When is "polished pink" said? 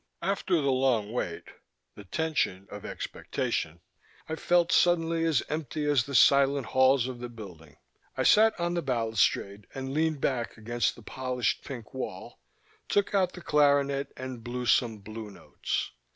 11.03-11.93